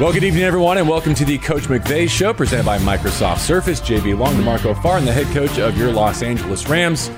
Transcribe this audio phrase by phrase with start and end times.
[0.00, 3.80] Well, good evening, everyone, and welcome to the Coach McVay Show presented by Microsoft Surface.
[3.80, 7.12] JB Long, DeMarco Farr, and the head coach of your Los Angeles Rams.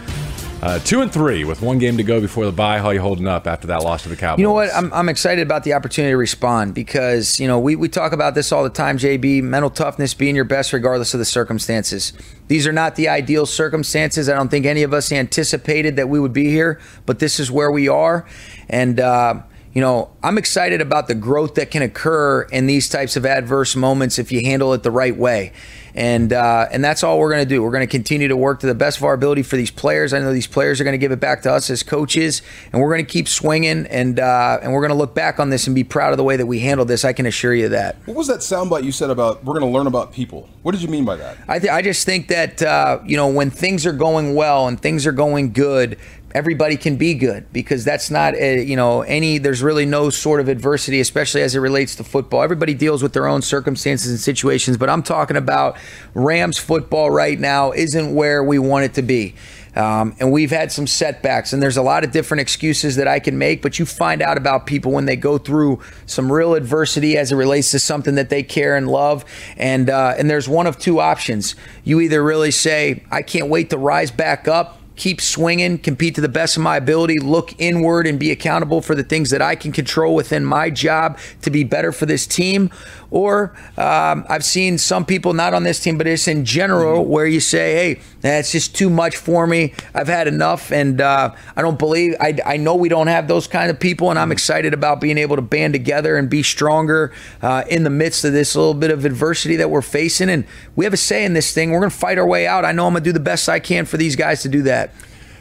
[0.61, 2.79] Uh, two and three with one game to go before the bye.
[2.79, 4.41] How are you holding up after that loss to the Cowboys?
[4.41, 4.69] You know what?
[4.75, 8.35] I'm, I'm excited about the opportunity to respond because, you know, we, we talk about
[8.35, 9.43] this all the time, JB.
[9.43, 12.13] Mental toughness, being your best regardless of the circumstances.
[12.49, 14.29] These are not the ideal circumstances.
[14.29, 17.51] I don't think any of us anticipated that we would be here, but this is
[17.51, 18.27] where we are.
[18.69, 19.41] And, uh,
[19.77, 23.77] you know, I'm excited about the growth that can occur in these types of adverse
[23.77, 25.53] moments if you handle it the right way.
[25.95, 27.63] And uh, and that's all we're going to do.
[27.63, 30.15] We're going to continue to work to the best of our ability for these players.
[30.15, 32.41] I know these players are going to give it back to us as coaches,
[32.73, 33.87] and we're going to keep swinging.
[33.87, 36.25] And uh, and we're going to look back on this and be proud of the
[36.25, 37.05] way that we handled this.
[37.05, 37.97] I can assure you that.
[38.07, 40.49] What was that soundbite you said about we're going to learn about people?
[40.63, 41.37] What did you mean by that?
[41.49, 44.81] I th- I just think that uh, you know when things are going well and
[44.81, 45.99] things are going good,
[46.35, 50.41] everybody can be good because that's not a, you know any there's really no sort
[50.41, 52.43] of adversity especially as it relates to football.
[52.43, 55.77] Everybody deals with their own circumstances and situations but i'm talking about
[56.15, 59.35] rams football right now isn't where we want it to be.
[59.75, 63.19] Um, and we've had some setbacks and there's a lot of different excuses that i
[63.19, 67.17] can make but you find out about people when they go through some real adversity
[67.19, 69.25] as it relates to something that they care and love.
[69.57, 71.55] And uh, and there's one of two options.
[71.85, 76.21] You either really say i can't wait to rise back up keep swinging, compete to
[76.21, 79.55] the best of my ability, look inward and be accountable for the things that I
[79.55, 82.71] can control within my job to be better for this team.
[83.11, 87.11] Or um, I've seen some people, not on this team, but just in general, mm-hmm.
[87.11, 89.75] where you say, hey, that's just too much for me.
[89.95, 90.73] I've had enough.
[90.73, 94.11] And uh, I don't believe, I, I know we don't have those kind of people.
[94.11, 94.33] And I'm mm-hmm.
[94.33, 98.33] excited about being able to band together and be stronger uh, in the midst of
[98.33, 100.29] this little bit of adversity that we're facing.
[100.29, 100.45] And
[100.75, 101.71] we have a say in this thing.
[101.71, 102.65] We're going to fight our way out.
[102.65, 104.63] I know I'm going to do the best I can for these guys to do
[104.63, 104.86] that.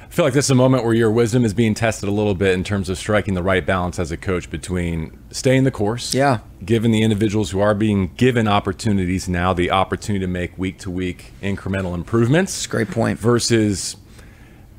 [0.06, 2.36] I feel like this is a moment where your wisdom is being tested a little
[2.36, 6.14] bit in terms of striking the right balance as a coach between staying the course,
[6.14, 10.78] yeah, given the individuals who are being given opportunities now the opportunity to make week
[10.80, 12.66] to week incremental improvements.
[12.68, 13.20] great point.
[13.20, 13.98] Versus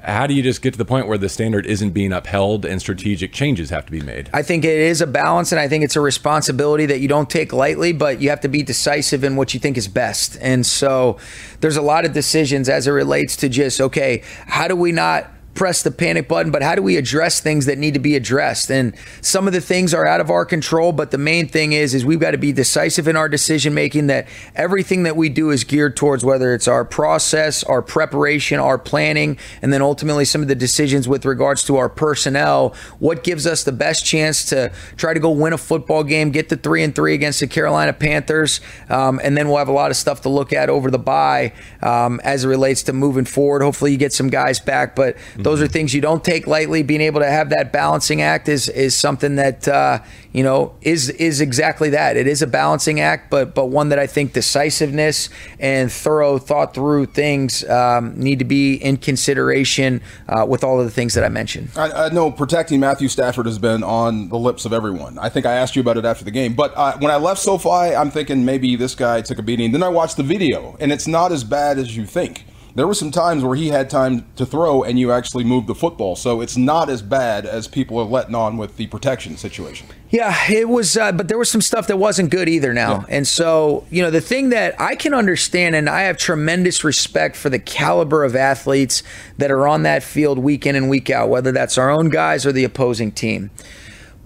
[0.06, 2.80] how do you just get to the point where the standard isn't being upheld and
[2.80, 4.30] strategic changes have to be made?
[4.32, 7.28] I think it is a balance, and I think it's a responsibility that you don't
[7.28, 10.38] take lightly, but you have to be decisive in what you think is best.
[10.40, 11.18] And so
[11.60, 15.28] there's a lot of decisions as it relates to just, okay, how do we not
[15.56, 18.70] press the panic button, but how do we address things that need to be addressed?
[18.70, 21.94] And some of the things are out of our control, but the main thing is
[21.94, 25.50] is we've got to be decisive in our decision making that everything that we do
[25.50, 30.42] is geared towards whether it's our process, our preparation, our planning, and then ultimately some
[30.42, 34.70] of the decisions with regards to our personnel, what gives us the best chance to
[34.96, 37.94] try to go win a football game, get the 3 and 3 against the Carolina
[37.94, 40.98] Panthers, um, and then we'll have a lot of stuff to look at over the
[40.98, 43.62] bye um, as it relates to moving forward.
[43.62, 46.82] Hopefully you get some guys back, but those are things you don't take lightly.
[46.82, 50.00] Being able to have that balancing act is is something that uh,
[50.32, 52.16] you know is is exactly that.
[52.16, 55.28] It is a balancing act, but but one that I think decisiveness
[55.60, 60.84] and thorough, thought through things um, need to be in consideration uh, with all of
[60.84, 61.70] the things that I mentioned.
[61.76, 65.16] I, I, know protecting Matthew Stafford has been on the lips of everyone.
[65.16, 67.40] I think I asked you about it after the game, but uh, when I left
[67.40, 69.70] SoFi, I'm thinking maybe this guy took a beating.
[69.70, 72.94] Then I watched the video, and it's not as bad as you think there were
[72.94, 76.14] some times where he had time to throw and you actually moved the football.
[76.14, 79.86] So it's not as bad as people are letting on with the protection situation.
[80.10, 82.98] Yeah, it was, uh, but there was some stuff that wasn't good either now.
[83.00, 83.16] Yeah.
[83.16, 87.34] And so, you know, the thing that I can understand, and I have tremendous respect
[87.34, 89.02] for the caliber of athletes
[89.38, 92.44] that are on that field week in and week out, whether that's our own guys
[92.44, 93.50] or the opposing team.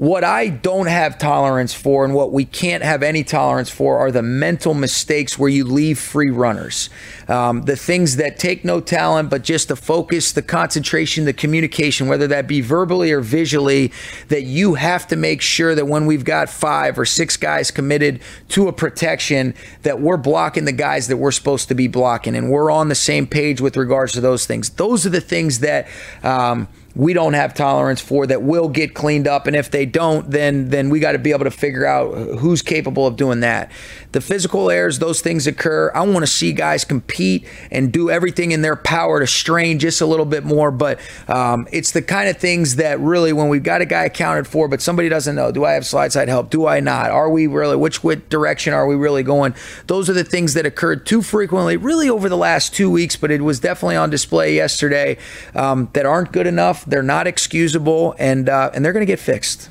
[0.00, 4.10] What I don't have tolerance for and what we can't have any tolerance for are
[4.10, 6.88] the mental mistakes where you leave free runners.
[7.28, 12.08] Um, the things that take no talent, but just the focus, the concentration, the communication,
[12.08, 13.92] whether that be verbally or visually,
[14.28, 18.22] that you have to make sure that when we've got five or six guys committed
[18.48, 22.34] to a protection, that we're blocking the guys that we're supposed to be blocking.
[22.34, 24.70] And we're on the same page with regards to those things.
[24.70, 25.88] Those are the things that.
[26.22, 29.46] Um, we don't have tolerance for that will get cleaned up.
[29.46, 32.62] And if they don't then then we got to be able to figure out who's
[32.62, 33.70] capable of doing that.
[34.12, 35.92] The physical errors those things occur.
[35.94, 40.00] I want to see guys compete and do everything in their power to strain just
[40.00, 40.70] a little bit more.
[40.70, 44.46] But um, it's the kind of things that really when we've got a guy accounted
[44.46, 46.50] for but somebody doesn't know do i have slide side help?
[46.50, 47.10] Do i not?
[47.10, 49.54] Are we really which, direction are we really going?
[49.86, 53.30] Those are the things that occurred too frequently really over the last two weeks but
[53.30, 55.16] it was definitely on display yesterday
[55.54, 59.20] um, that aren't good enough they're not excusable, and uh, and they're going to get
[59.20, 59.68] fixed.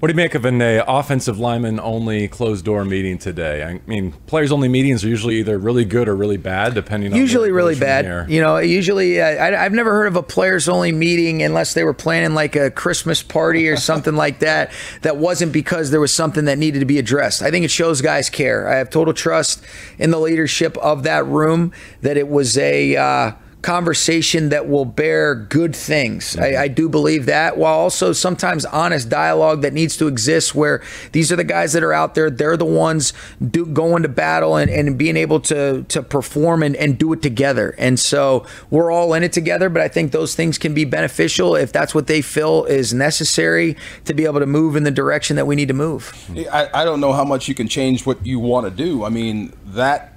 [0.00, 3.62] What do you make of an uh, offensive lineman only closed door meeting today?
[3.62, 7.18] I mean, players only meetings are usually either really good or really bad, depending on
[7.18, 8.30] usually really bad.
[8.30, 11.84] You know, usually uh, I, I've never heard of a players only meeting unless they
[11.84, 14.72] were planning like a Christmas party or something like that.
[15.02, 17.42] That wasn't because there was something that needed to be addressed.
[17.42, 18.70] I think it shows guys care.
[18.70, 19.62] I have total trust
[19.98, 22.96] in the leadership of that room that it was a.
[22.96, 26.36] Uh, conversation that will bear good things.
[26.36, 26.62] I, mm-hmm.
[26.62, 31.30] I, do believe that, while also sometimes honest dialogue that needs to exist where these
[31.30, 33.12] are the guys that are out there, they're the ones
[33.50, 37.22] do, going to battle and, and being able to, to perform and, and do it
[37.22, 37.74] together.
[37.76, 41.54] And so we're all in it together, but I think those things can be beneficial
[41.54, 43.76] if that's what they feel is necessary
[44.06, 46.14] to be able to move in the direction that we need to move.
[46.50, 49.04] I, I don't know how much you can change what you want to do.
[49.04, 50.14] I mean, that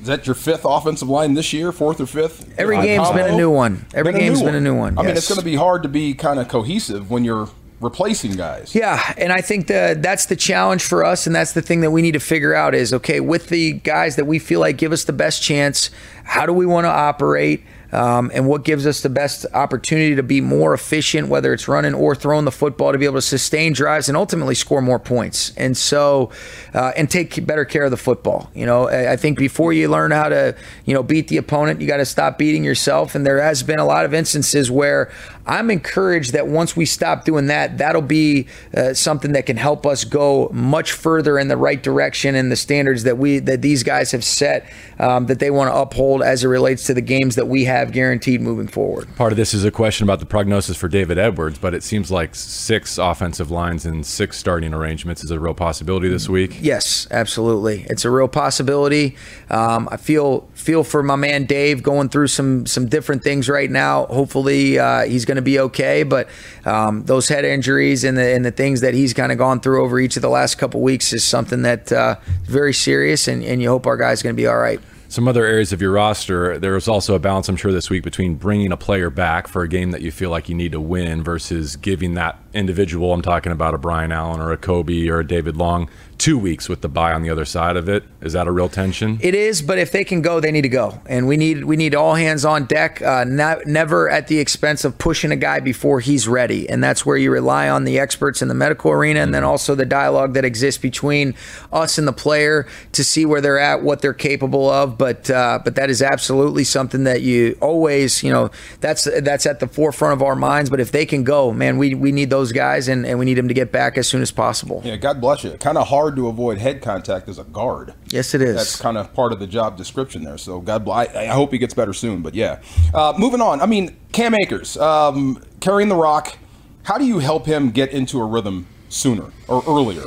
[0.00, 2.52] is that your fifth offensive line this year, fourth or fifth?
[2.58, 3.22] Every Uh, game's combo?
[3.24, 3.84] been a new one.
[3.94, 5.88] Every Been game's been a new one, I mean, it's going to be hard to
[5.88, 7.48] be kind of cohesive when you're
[7.80, 8.74] replacing guys.
[8.74, 11.90] Yeah, and I think that that's the challenge for us, and that's the thing that
[11.90, 14.92] we need to figure out is okay with the guys that we feel like give
[14.92, 15.90] us the best chance.
[16.24, 17.62] How do we want to operate?
[17.92, 21.94] Um, and what gives us the best opportunity to be more efficient, whether it's running
[21.94, 25.52] or throwing the football, to be able to sustain drives and ultimately score more points.
[25.56, 26.30] And so,
[26.74, 28.50] uh, and take better care of the football.
[28.54, 31.86] You know, I think before you learn how to, you know, beat the opponent, you
[31.86, 33.14] got to stop beating yourself.
[33.14, 35.10] And there has been a lot of instances where
[35.46, 38.46] I'm encouraged that once we stop doing that, that'll be
[38.76, 42.56] uh, something that can help us go much further in the right direction and the
[42.56, 46.44] standards that we that these guys have set um, that they want to uphold as
[46.44, 49.08] it relates to the games that we have guaranteed moving forward.
[49.16, 52.10] Part of this is a question about the prognosis for David Edwards, but it seems
[52.10, 56.58] like six offensive lines and six starting arrangements is a real possibility this week.
[56.60, 57.86] Yes, absolutely.
[57.88, 59.16] It's a real possibility.
[59.48, 63.70] Um, I feel feel for my man Dave going through some some different things right
[63.70, 64.06] now.
[64.06, 66.02] Hopefully, uh, he's going to be okay.
[66.02, 66.28] But
[66.64, 69.82] um, those head injuries and the and the things that he's kind of gone through
[69.82, 73.60] over each of the last couple weeks is something that uh, very serious, and, and
[73.60, 74.80] you hope our guy's going to be all right.
[75.10, 78.04] Some other areas of your roster, there was also a balance, I'm sure, this week
[78.04, 80.80] between bringing a player back for a game that you feel like you need to
[80.80, 85.18] win versus giving that individual, I'm talking about a Brian Allen or a Cobie or
[85.18, 85.90] a David Long,
[86.20, 88.04] two weeks with the bye on the other side of it.
[88.20, 89.18] Is that a real tension?
[89.22, 91.76] It is, but if they can go, they need to go, and we need we
[91.76, 93.00] need all hands on deck.
[93.00, 97.06] Uh, not, never at the expense of pushing a guy before he's ready, and that's
[97.06, 100.34] where you rely on the experts in the medical arena, and then also the dialogue
[100.34, 101.34] that exists between
[101.72, 104.98] us and the player to see where they're at, what they're capable of.
[104.98, 108.50] But uh, but that is absolutely something that you always, you know,
[108.80, 110.68] that's that's at the forefront of our minds.
[110.68, 113.38] But if they can go, man, we we need those guys, and, and we need
[113.38, 114.82] them to get back as soon as possible.
[114.84, 115.52] Yeah, God bless you.
[115.52, 117.94] Kind of hard to avoid head contact as a guard.
[118.08, 118.56] Yes, it is.
[118.56, 120.38] That's kind of part of the job description there.
[120.38, 121.14] So God bless.
[121.14, 122.22] I, I hope he gets better soon.
[122.22, 122.60] But yeah,
[122.94, 123.60] uh, moving on.
[123.60, 126.36] I mean, Cam Akers um, carrying the rock.
[126.82, 130.04] How do you help him get into a rhythm sooner or earlier?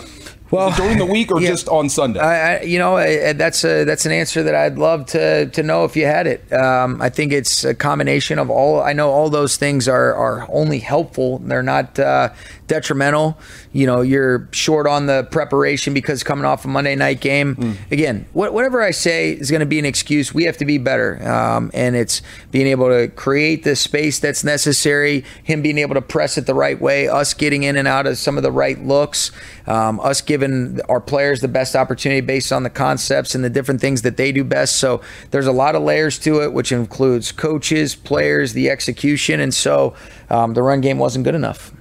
[0.54, 1.50] Well, during the week or yeah.
[1.50, 2.20] just on Sunday?
[2.20, 5.64] I, I, you know, I, that's a, that's an answer that I'd love to to
[5.64, 6.54] know if you had it.
[6.54, 8.80] Um, I think it's a combination of all.
[8.82, 11.40] I know all those things are are only helpful.
[11.40, 12.30] They're not uh,
[12.68, 13.38] detrimental.
[13.72, 17.56] You know, you're short on the preparation because coming off a Monday night game.
[17.56, 17.92] Mm.
[17.92, 20.34] Again, what, whatever I say is going to be an excuse.
[20.34, 22.22] We have to be better, um, and it's
[22.52, 25.26] being able to create the space that's necessary.
[25.44, 27.08] Him being able to press it the right way.
[27.08, 29.32] Us getting in and out of some of the right looks.
[29.66, 33.80] Um, us giving our players the best opportunity based on the concepts and the different
[33.80, 34.76] things that they do best.
[34.76, 35.02] So
[35.32, 39.96] there's a lot of layers to it, which includes coaches, players, the execution, and so
[40.30, 41.72] um, the run game wasn't good enough.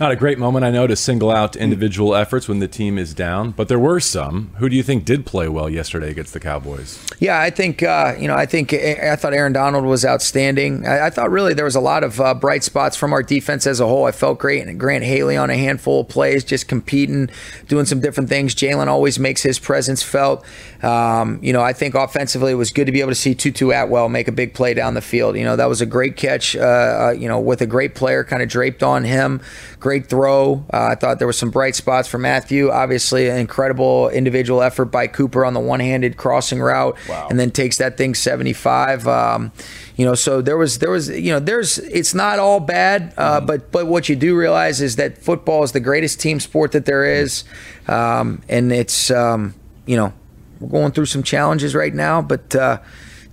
[0.00, 3.12] Not a great moment, I know, to single out individual efforts when the team is
[3.12, 4.50] down, but there were some.
[4.56, 6.98] Who do you think did play well yesterday against the Cowboys?
[7.18, 8.34] Yeah, I think uh, you know.
[8.34, 10.86] I think I thought Aaron Donald was outstanding.
[10.86, 13.66] I, I thought really there was a lot of uh, bright spots from our defense
[13.66, 14.06] as a whole.
[14.06, 17.28] I felt great, and Grant Haley on a handful of plays, just competing,
[17.68, 18.54] doing some different things.
[18.54, 20.46] Jalen always makes his presence felt.
[20.82, 23.68] Um, you know, I think offensively it was good to be able to see Tutu
[23.68, 25.36] Atwell make a big play down the field.
[25.36, 26.56] You know, that was a great catch.
[26.56, 29.42] Uh, uh, you know, with a great player kind of draped on him.
[29.78, 30.64] Great throw.
[30.72, 32.70] Uh, I thought there was some bright spots for Matthew.
[32.70, 37.26] Obviously, an incredible individual effort by Cooper on the one-handed crossing route, Wow.
[37.28, 39.08] and then takes that thing 75.
[39.08, 39.50] Um,
[39.96, 43.40] you know, so there was there was you know there's it's not all bad, uh,
[43.40, 46.84] but but what you do realize is that football is the greatest team sport that
[46.86, 47.42] there is,
[47.88, 49.54] um, and it's um,
[49.86, 50.12] you know
[50.60, 52.54] we're going through some challenges right now, but.
[52.54, 52.78] Uh,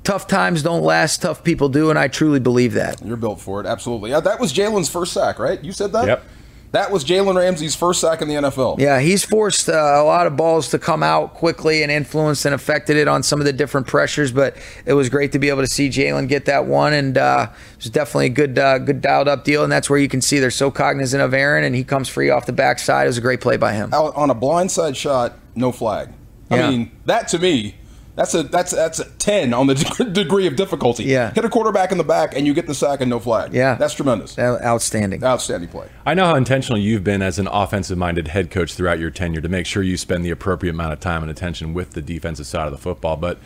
[0.03, 3.01] Tough times don't last, tough people do, and I truly believe that.
[3.03, 4.13] You're built for it, absolutely.
[4.13, 5.61] Uh, that was Jalen's first sack, right?
[5.61, 6.07] You said that.
[6.07, 6.23] Yep.
[6.77, 8.77] That was Jalen Ramsey's first sack in the NFL.
[8.79, 12.53] Yeah, he's forced uh, a lot of balls to come out quickly and influenced and
[12.53, 14.31] affected it on some of the different pressures.
[14.31, 14.55] But
[14.85, 17.77] it was great to be able to see Jalen get that one, and uh, it
[17.77, 19.63] was definitely a good, uh, good dialed up deal.
[19.63, 22.29] And that's where you can see they're so cognizant of Aaron, and he comes free
[22.29, 23.05] off the backside.
[23.05, 23.91] It was a great play by him.
[23.91, 26.09] Out on a blindside shot, no flag.
[26.51, 26.69] I Yeah.
[26.69, 27.73] mean, that to me.
[28.17, 29.75] That's a that's that's a ten on the
[30.11, 31.03] degree of difficulty.
[31.03, 31.31] Yeah.
[31.31, 33.53] hit a quarterback in the back and you get the sack and no flag.
[33.53, 33.75] Yeah.
[33.75, 34.37] that's tremendous.
[34.39, 35.23] Outstanding.
[35.23, 35.87] Outstanding play.
[36.03, 39.41] I know how intentional you've been as an offensive minded head coach throughout your tenure
[39.41, 42.47] to make sure you spend the appropriate amount of time and attention with the defensive
[42.47, 43.17] side of the football.
[43.17, 43.37] But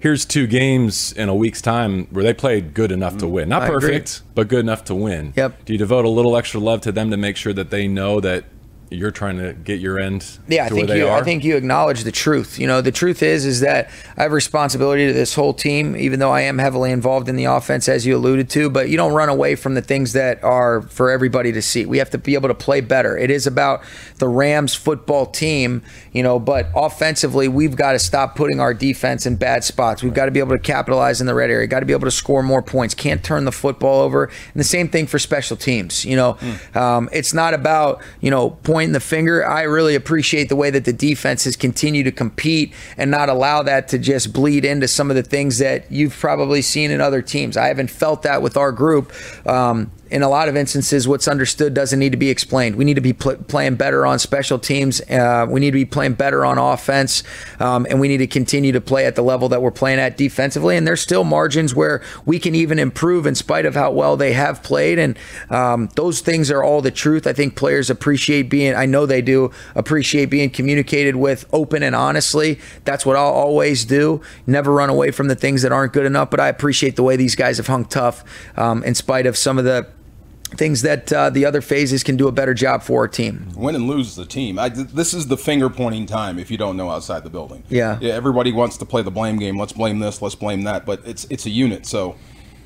[0.00, 3.30] here's two games in a week's time where they played good enough to mm.
[3.30, 3.48] win.
[3.48, 3.80] Not I agree.
[3.80, 5.34] perfect, but good enough to win.
[5.36, 5.66] Yep.
[5.66, 8.18] Do you devote a little extra love to them to make sure that they know
[8.18, 8.44] that
[8.90, 11.08] you're trying to get your end Yeah, I think you.
[11.08, 11.18] are?
[11.18, 12.58] I think you acknowledge the truth.
[12.58, 16.20] You know, the truth is, is that I have responsibility to this whole team, even
[16.20, 18.70] though I am heavily involved in the offense, as you alluded to.
[18.70, 21.84] But you don't run away from the things that are for everybody to see.
[21.86, 23.16] We have to be able to play better.
[23.16, 23.82] It is about
[24.18, 26.38] the Rams football team, you know.
[26.38, 30.02] But offensively, we've got to stop putting our defense in bad spots.
[30.02, 31.66] We've got to be able to capitalize in the red area.
[31.66, 32.94] Got to be able to score more points.
[32.94, 34.24] Can't turn the football over.
[34.24, 36.04] And the same thing for special teams.
[36.04, 36.38] You know,
[36.74, 39.42] um, it's not about you know pointing the finger.
[39.42, 43.62] I really appreciate the way that the defense has continued to compete and not allow
[43.62, 47.22] that to just bleed into some of the things that you've probably seen in other
[47.22, 47.56] teams.
[47.56, 49.14] I haven't felt that with our group.
[49.46, 52.76] Um, in a lot of instances, what's understood doesn't need to be explained.
[52.76, 55.00] We need to be pl- playing better on special teams.
[55.02, 57.22] Uh, we need to be playing better on offense,
[57.58, 60.16] um, and we need to continue to play at the level that we're playing at
[60.16, 60.76] defensively.
[60.76, 64.32] And there's still margins where we can even improve in spite of how well they
[64.32, 64.98] have played.
[64.98, 65.18] And
[65.50, 67.26] um, those things are all the truth.
[67.26, 68.74] I think players appreciate being.
[68.74, 72.60] I know they do appreciate being communicated with open and honestly.
[72.84, 74.20] That's what I'll always do.
[74.46, 76.30] Never run away from the things that aren't good enough.
[76.30, 78.22] But I appreciate the way these guys have hung tough
[78.56, 79.88] um, in spite of some of the
[80.46, 83.48] things that uh, the other phases can do a better job for our team.
[83.56, 84.58] Win and lose is the team.
[84.58, 86.38] I, this is the finger pointing time.
[86.38, 87.98] If you don't know outside the building, Yeah.
[88.00, 88.12] yeah.
[88.14, 89.58] Everybody wants to play the blame game.
[89.58, 90.22] Let's blame this.
[90.22, 90.86] Let's blame that.
[90.86, 91.84] But it's it's a unit.
[91.86, 92.16] So,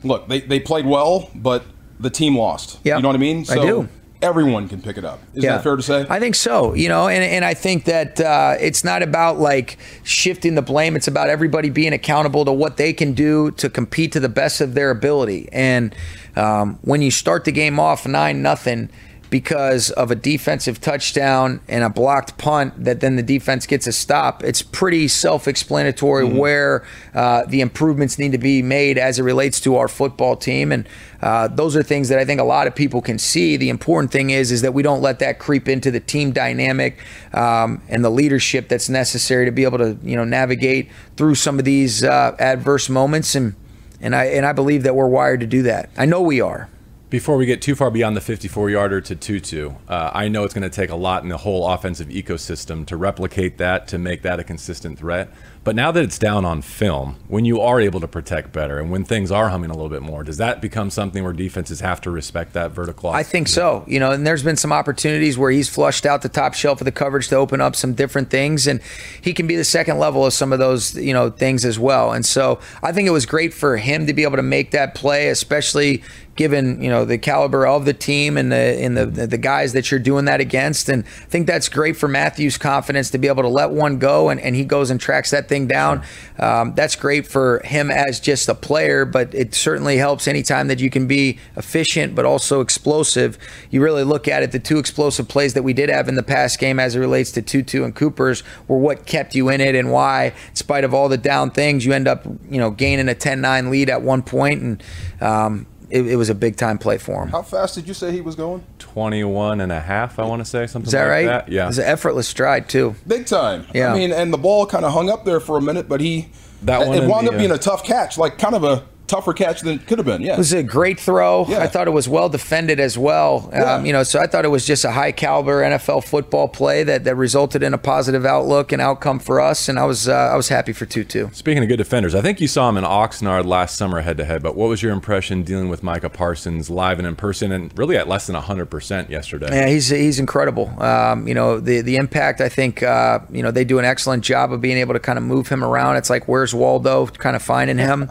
[0.04, 1.64] look, they they played well, but
[1.98, 2.78] the team lost.
[2.84, 2.96] Yeah.
[2.96, 3.40] you know what I mean.
[3.40, 3.88] I So do.
[4.22, 5.20] Everyone can pick it up.
[5.34, 6.06] Is that fair to say?
[6.08, 6.74] I think so.
[6.74, 10.94] You know, and, and I think that uh, it's not about like shifting the blame.
[10.94, 14.60] It's about everybody being accountable to what they can do to compete to the best
[14.60, 15.48] of their ability.
[15.52, 15.94] And
[16.36, 18.90] um, when you start the game off nine nothing
[19.30, 23.92] because of a defensive touchdown and a blocked punt that then the defense gets a
[23.92, 26.84] stop, it's pretty self-explanatory where
[27.14, 30.72] uh, the improvements need to be made as it relates to our football team.
[30.72, 30.88] And
[31.22, 33.56] uh, those are things that I think a lot of people can see.
[33.56, 36.98] The important thing is is that we don't let that creep into the team dynamic
[37.32, 41.58] um, and the leadership that's necessary to be able to you know navigate through some
[41.58, 43.34] of these uh, adverse moments.
[43.34, 43.54] And
[44.00, 45.90] and I and I believe that we're wired to do that.
[45.96, 46.68] I know we are.
[47.10, 50.54] Before we get too far beyond the 54 yarder to Tutu, uh, I know it's
[50.54, 54.22] going to take a lot in the whole offensive ecosystem to replicate that, to make
[54.22, 55.28] that a consistent threat.
[55.64, 58.92] But now that it's down on film, when you are able to protect better and
[58.92, 62.00] when things are humming a little bit more, does that become something where defenses have
[62.02, 63.10] to respect that vertical?
[63.10, 63.84] I think so.
[63.88, 66.84] You know, and there's been some opportunities where he's flushed out the top shelf of
[66.84, 68.80] the coverage to open up some different things, and
[69.20, 72.12] he can be the second level of some of those, you know, things as well.
[72.12, 74.94] And so I think it was great for him to be able to make that
[74.94, 76.02] play, especially
[76.40, 79.90] given you know the caliber of the team and the and the the guys that
[79.90, 80.88] you're doing that against.
[80.88, 84.30] And I think that's great for Matthew's confidence to be able to let one go
[84.30, 86.02] and, and he goes and tracks that thing down.
[86.38, 90.80] Um, that's great for him as just a player, but it certainly helps anytime that
[90.80, 93.36] you can be efficient but also explosive.
[93.68, 96.22] You really look at it, the two explosive plays that we did have in the
[96.22, 99.74] past game as it relates to Tutu and Cooper's were what kept you in it
[99.74, 103.10] and why, in spite of all the down things, you end up you know gaining
[103.10, 104.82] a 10-9 lead at one point and
[105.20, 107.28] um, it, it was a big time play for him.
[107.28, 108.64] How fast did you say he was going?
[108.78, 111.26] 21 and a half, I want to say, something Is that like right?
[111.26, 111.48] that.
[111.48, 111.64] Yeah.
[111.64, 112.94] It was an effortless stride too.
[113.06, 113.66] Big time.
[113.74, 113.92] Yeah.
[113.92, 116.28] I mean, and the ball kind of hung up there for a minute, but he
[116.62, 118.64] That it, one it wound the, up being uh, a tough catch, like kind of
[118.64, 120.22] a tougher catch than it could have been.
[120.22, 120.34] Yeah.
[120.34, 121.44] It was a great throw.
[121.48, 121.58] Yeah.
[121.58, 123.50] I thought it was well defended as well.
[123.52, 123.74] Yeah.
[123.74, 126.84] Um, you know, so I thought it was just a high caliber NFL football play
[126.84, 129.68] that, that resulted in a positive outlook and outcome for us.
[129.68, 131.28] And I was uh, I was happy for Tutu.
[131.32, 134.24] Speaking of good defenders, I think you saw him in Oxnard last summer head to
[134.24, 137.76] head, but what was your impression dealing with Micah Parsons live and in person and
[137.76, 139.48] really at less than 100% yesterday?
[139.50, 140.72] Yeah, he's he's incredible.
[140.80, 142.40] Um, you know, the the impact.
[142.40, 145.18] I think uh, you know they do an excellent job of being able to kind
[145.18, 145.96] of move him around.
[145.96, 148.08] It's like where's Waldo, kind of finding him.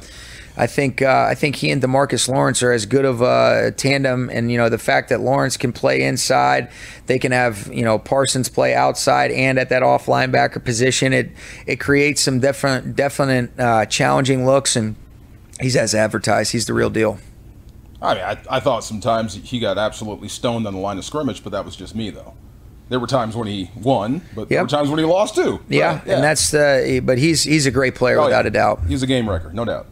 [0.59, 4.29] I think uh, I think he and Demarcus Lawrence are as good of a tandem,
[4.29, 6.69] and you know the fact that Lawrence can play inside,
[7.05, 11.13] they can have you know Parsons play outside and at that off linebacker position.
[11.13, 11.31] It
[11.65, 14.97] it creates some different, definite uh, challenging looks, and
[15.61, 16.51] he's as advertised.
[16.51, 17.19] He's the real deal.
[18.01, 21.41] I mean, I, I thought sometimes he got absolutely stoned on the line of scrimmage,
[21.41, 22.33] but that was just me, though.
[22.89, 25.61] There were times when he won, but there were times when he lost too.
[25.69, 27.01] Yeah, Right, and that's the.
[27.01, 28.49] But he's he's a great player Oh, without yeah.
[28.49, 28.81] a doubt.
[28.87, 29.87] He's a game wrecker, no doubt.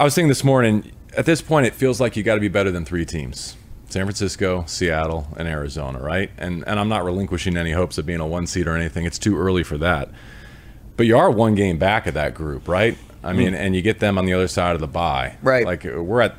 [0.00, 2.48] I was thinking this morning, at this point, it feels like you got to be
[2.48, 3.54] better than three teams
[3.90, 6.30] San Francisco, Seattle, and Arizona, right?
[6.38, 9.04] And, and I'm not relinquishing any hopes of being a one seed or anything.
[9.04, 10.10] It's too early for that.
[10.96, 12.96] But you are one game back of that group, right?
[13.22, 13.56] I mean, mm-hmm.
[13.56, 15.36] and you get them on the other side of the bye.
[15.42, 15.66] Right.
[15.66, 16.34] Like we're at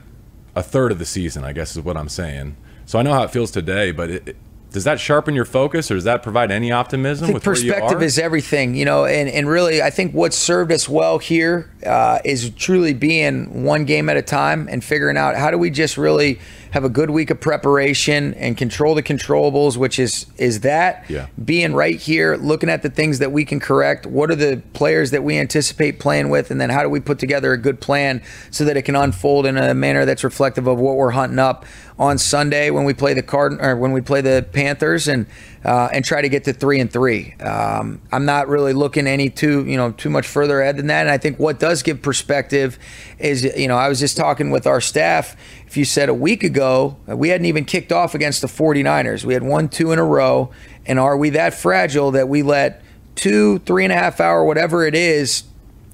[0.56, 2.56] a third of the season, I guess is what I'm saying.
[2.88, 4.38] So I know how it feels today, but it, it-
[4.72, 8.02] does that sharpen your focus or does that provide any optimism with where you perspective
[8.02, 12.20] is everything, you know, and, and really, I think what's served us well here uh,
[12.24, 15.98] is truly being one game at a time and figuring out how do we just
[15.98, 16.40] really
[16.72, 21.28] have a good week of preparation and control the controllables, which is is that Yeah.
[21.44, 24.06] being right here, looking at the things that we can correct.
[24.06, 27.20] What are the players that we anticipate playing with, and then how do we put
[27.20, 30.80] together a good plan so that it can unfold in a manner that's reflective of
[30.80, 31.66] what we're hunting up
[32.00, 35.26] on Sunday when we play the Card or when we play the Panthers and
[35.64, 37.34] uh, and try to get to three and three.
[37.36, 41.02] Um, I'm not really looking any too you know too much further ahead than that.
[41.02, 42.80] And I think what does give perspective
[43.20, 45.36] is you know I was just talking with our staff.
[45.68, 49.34] If you said a week ago we hadn't even kicked off against the 49ers, we
[49.34, 50.52] had one two in a row,
[50.86, 52.82] and are we that fragile that we let
[53.16, 55.44] two three and a half hour whatever it is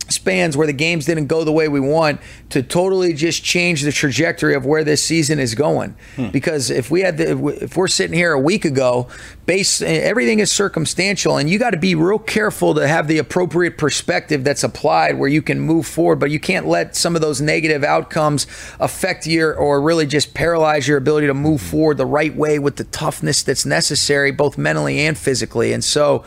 [0.09, 3.91] spans where the games didn't go the way we want to totally just change the
[3.91, 5.95] trajectory of where this season is going.
[6.15, 6.29] Hmm.
[6.29, 9.07] Because if we had the, if we're sitting here a week ago,
[9.45, 13.77] base everything is circumstantial, and you got to be real careful to have the appropriate
[13.77, 17.41] perspective that's applied where you can move forward, but you can't let some of those
[17.41, 18.47] negative outcomes
[18.79, 22.75] affect your or really just paralyze your ability to move forward the right way with
[22.77, 25.73] the toughness that's necessary, both mentally and physically.
[25.73, 26.23] And so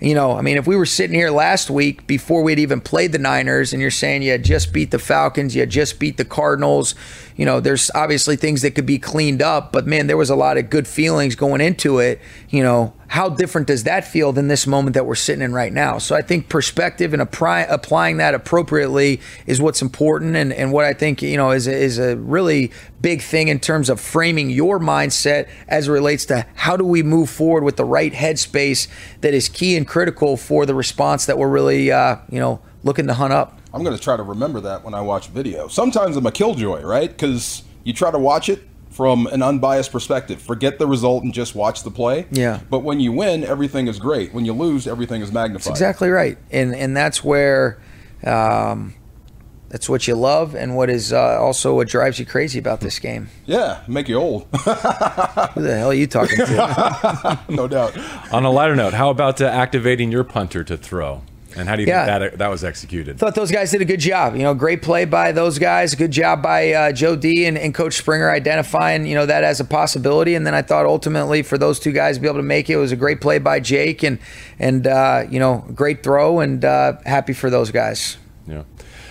[0.00, 3.12] you know, I mean, if we were sitting here last week before we'd even played
[3.12, 6.16] the Niners and you're saying you had just beat the Falcons, you had just beat
[6.16, 6.94] the Cardinals,
[7.36, 10.36] you know, there's obviously things that could be cleaned up, but man, there was a
[10.36, 12.20] lot of good feelings going into it.
[12.48, 15.72] You know, how different does that feel than this moment that we're sitting in right
[15.72, 15.98] now?
[15.98, 20.84] So I think perspective and apply, applying that appropriately is what's important and, and what
[20.84, 24.80] I think, you know, is, is a really big thing in terms of framing your
[24.80, 28.88] mindset as it relates to how do we move forward with the right headspace
[29.20, 33.06] that is key and critical for the response that we're really, uh, you know, looking
[33.06, 33.60] to hunt up.
[33.72, 35.68] I'm going to try to remember that when I watch video.
[35.68, 37.10] Sometimes I'm a killjoy, right?
[37.10, 40.40] Because you try to watch it from an unbiased perspective.
[40.40, 42.26] Forget the result and just watch the play.
[42.30, 42.60] Yeah.
[42.70, 44.32] But when you win, everything is great.
[44.32, 45.72] When you lose, everything is magnified.
[45.72, 47.80] Exactly right, and and that's where.
[48.24, 48.94] Um,
[49.68, 53.00] that's what you love, and what is uh, also what drives you crazy about this
[53.00, 53.28] game.
[53.44, 57.40] Yeah, make you old, Who the hell are you talking to?
[57.48, 57.98] no doubt.
[58.32, 61.22] On a lighter note, how about uh, activating your punter to throw?
[61.56, 62.04] And how do you Yeah.
[62.06, 63.18] think that that was executed?
[63.18, 64.34] thought those guys did a good job.
[64.36, 65.94] You know, great play by those guys.
[65.94, 69.60] Good job by uh, Joe D and, and Coach Springer identifying you know that as
[69.60, 70.34] a possibility.
[70.34, 72.74] And then I thought ultimately for those two guys to be able to make it,
[72.74, 74.18] it was a great play by Jake and
[74.58, 78.16] and uh, you know great throw and uh, happy for those guys.
[78.46, 78.62] Yeah.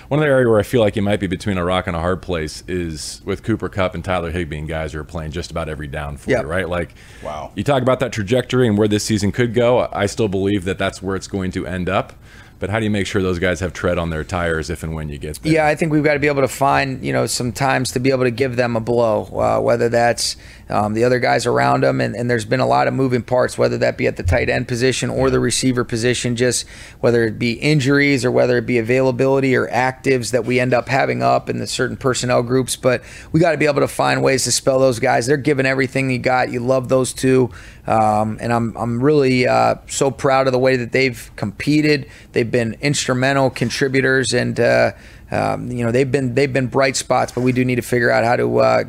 [0.09, 1.99] One other area where I feel like you might be between a rock and a
[1.99, 5.49] hard place is with Cooper Kupp and Tyler Higbee and guys who are playing just
[5.51, 6.43] about every down for Yep.
[6.43, 6.67] you, right?
[6.69, 7.51] Like, Wow.
[7.55, 9.87] You talk about that trajectory and where this season could go.
[9.91, 12.13] I still believe that that's where it's going to end up.
[12.59, 14.93] But how do you make sure those guys have tread on their tires if and
[14.95, 15.51] when you get there?
[15.51, 17.99] Yeah, I think we've got to be able to find, you know, some times to
[17.99, 20.37] be able to give them a blow, uh, whether that's
[20.69, 23.57] um, the other guys around them, and, and there's been a lot of moving parts,
[23.57, 26.67] whether that be at the tight end position or the receiver position, just
[26.99, 30.87] whether it be injuries or whether it be availability or actives that we end up
[30.87, 32.75] having up in the certain personnel groups.
[32.75, 35.27] But we got to be able to find ways to spell those guys.
[35.27, 36.51] They're giving everything you got.
[36.51, 37.51] You love those two,
[37.85, 42.09] um, and I'm I'm really uh, so proud of the way that they've competed.
[42.31, 44.93] They've been instrumental contributors, and uh,
[45.31, 47.31] um, you know they've been they've been bright spots.
[47.31, 48.83] But we do need to figure out how to uh,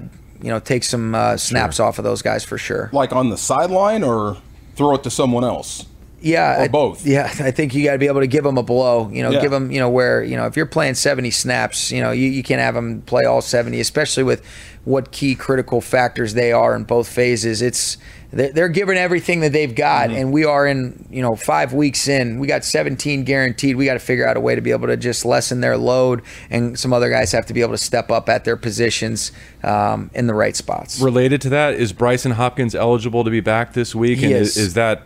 [0.44, 2.90] you know take some uh, snaps off of those guys for sure.
[2.92, 4.36] Like on the sideline or
[4.76, 5.86] throw it to someone else.
[6.24, 7.06] Yeah, Or I- both.
[7.06, 9.10] Yeah, I think you got to be able to give them a blow.
[9.12, 9.40] You know, Yeah.
[9.42, 9.70] give them.
[9.70, 12.60] You know, where you know if you're playing 70 snaps, you know you, you can't
[12.60, 14.42] have them play all 70, especially with
[14.84, 17.62] what key critical factors they are in both phases.
[17.62, 17.96] It's
[18.32, 20.18] they're, they're giving everything that they've got, Mm-hmm.
[20.18, 22.38] and we are in you know five weeks in.
[22.40, 23.76] We got 17 guaranteed.
[23.76, 26.22] We got to figure out a way to be able to just lessen their load,
[26.50, 29.30] and some other guys have to be able to step up at their positions
[29.62, 31.00] um, in the right spots.
[31.00, 34.18] Related to that, is Brycen Hopkins eligible to be back this week?
[34.20, 34.56] He and is.
[34.56, 35.02] is that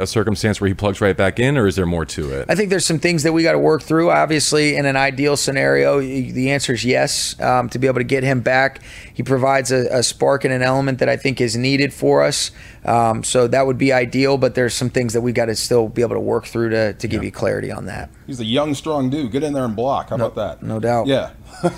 [0.00, 2.46] a circumstance where he plugs right back in, or is there more to it?
[2.48, 4.10] I think there's some things that we got to work through.
[4.10, 7.38] Obviously, in an ideal scenario, the answer is yes.
[7.40, 8.80] Um, to be able to get him back,
[9.12, 12.50] he provides a, a spark and an element that I think is needed for us.
[12.84, 14.38] Um, so that would be ideal.
[14.38, 16.94] But there's some things that we got to still be able to work through to,
[16.94, 18.10] to give you clarity on that.
[18.26, 19.30] He's a young, strong dude.
[19.32, 20.08] Get in there and block.
[20.08, 20.62] How about that?
[20.62, 21.06] no doubt.
[21.06, 21.30] Yeah.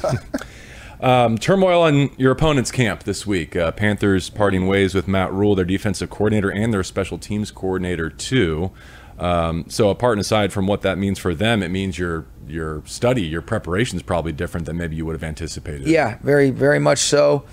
[1.02, 3.56] Um, turmoil in your opponent's camp this week.
[3.56, 8.08] Uh, Panthers parting ways with Matt Rhule, their defensive coordinator, and their special teams coordinator
[8.08, 8.70] too.
[9.18, 12.82] Um, so apart and aside from what that means for them, it means your your
[12.86, 15.86] study, your preparation is probably different than maybe you would have anticipated.
[15.86, 17.44] Yeah, very, very much so.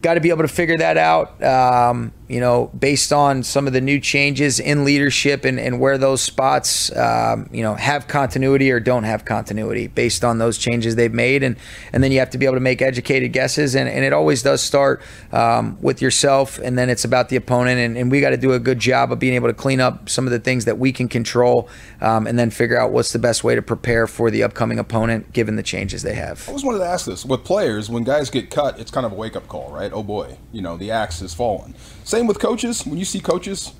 [0.00, 1.42] Got to be able to figure that out.
[1.42, 5.96] Um, you know, based on some of the new changes in leadership and, and where
[5.96, 10.94] those spots, um, you know, have continuity or don't have continuity based on those changes
[10.94, 11.42] they've made.
[11.42, 11.56] And,
[11.92, 13.74] and then you have to be able to make educated guesses.
[13.74, 15.00] And, and it always does start
[15.32, 17.80] um, with yourself, and then it's about the opponent.
[17.80, 20.10] And, and we got to do a good job of being able to clean up
[20.10, 21.68] some of the things that we can control
[22.02, 25.32] um, and then figure out what's the best way to prepare for the upcoming opponent
[25.32, 26.44] given the changes they have.
[26.46, 29.12] I always wanted to ask this with players, when guys get cut, it's kind of
[29.12, 29.90] a wake up call, right?
[29.94, 31.74] Oh boy, you know, the axe has fallen.
[32.18, 32.84] Same with coaches.
[32.84, 33.74] When you see coaches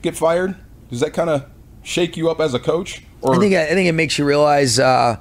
[0.00, 0.54] get fired,
[0.90, 1.46] does that kind of
[1.82, 3.02] shake you up as a coach?
[3.20, 5.16] Or I think I think it makes you realize, uh,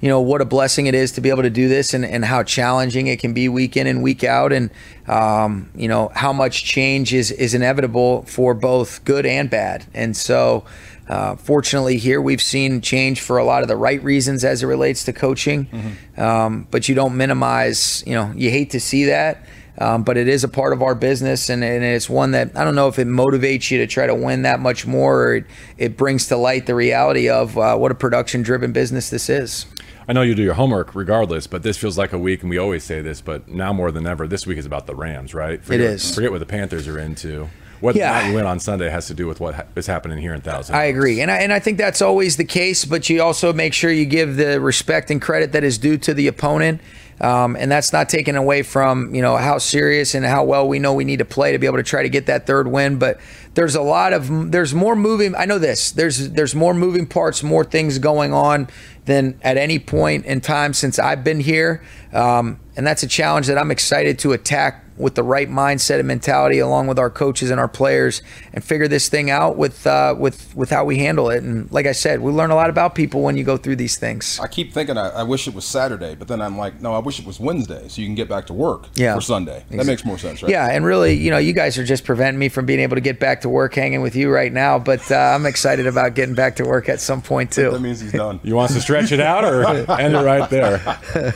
[0.00, 2.24] you know, what a blessing it is to be able to do this, and, and
[2.24, 4.70] how challenging it can be week in and week out, and
[5.08, 9.84] um, you know how much change is is inevitable for both good and bad.
[9.92, 10.64] And so,
[11.08, 14.66] uh, fortunately, here we've seen change for a lot of the right reasons as it
[14.66, 16.20] relates to coaching, mm-hmm.
[16.20, 18.04] um, but you don't minimize.
[18.06, 19.44] You know, you hate to see that.
[19.78, 22.62] Um, but it is a part of our business, and, and, it's one that I
[22.62, 25.46] don't know if it motivates you to try to win that much more, or it,
[25.78, 29.64] it brings to light the reality of uh, what a production driven business this is.
[30.06, 32.58] I know you do your homework regardless, but this feels like a week, and we
[32.58, 35.62] always say this, but now more than ever, this week is about the Rams, right?
[35.62, 36.14] Forget, it is.
[36.14, 37.48] Forget what the Panthers are into.
[37.80, 38.10] Whether yeah.
[38.10, 40.40] or not you win on Sunday has to do with what is happening here in
[40.40, 40.76] Thousand.
[40.76, 42.84] I agree, and I, and I think that's always the case.
[42.84, 46.14] But you also make sure you give the respect and credit that is due to
[46.14, 46.80] the opponent.
[47.22, 50.80] Um, and that's not taken away from you know how serious and how well we
[50.80, 52.98] know we need to play to be able to try to get that third win.
[52.98, 53.20] But
[53.54, 55.36] there's a lot of there's more moving.
[55.36, 55.92] I know this.
[55.92, 58.68] There's there's more moving parts, more things going on
[59.04, 61.82] than at any point in time since I've been here.
[62.12, 66.08] Um, and that's a challenge that I'm excited to attack with the right mindset and
[66.08, 68.22] mentality, along with our coaches and our players,
[68.54, 71.42] and figure this thing out with uh, with with how we handle it.
[71.42, 73.96] And like I said, we learn a lot about people when you go through these
[73.96, 74.38] things.
[74.40, 76.98] I keep thinking I, I wish it was Saturday, but then I'm like, no, I
[76.98, 79.14] wish it was Wednesday, so you can get back to work yeah.
[79.14, 79.56] for Sunday.
[79.56, 79.76] Exactly.
[79.78, 80.50] That makes more sense, right?
[80.50, 83.00] Yeah, and really, you know, you guys are just preventing me from being able to
[83.00, 84.78] get back to work, hanging with you right now.
[84.78, 87.70] But uh, I'm excited about getting back to work at some point too.
[87.70, 88.40] that means he's done.
[88.42, 89.66] You want us to stretch it out or
[90.00, 90.80] end it right there?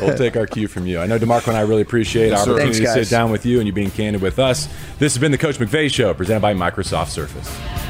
[0.00, 1.00] We'll take our cue from you.
[1.00, 3.44] I know Demarco and I really appreciate yes, our opportunity Thanks, to sit down with
[3.56, 4.66] you and you being candid with us.
[4.98, 7.85] This has been the Coach McVay Show, presented by Microsoft Surface.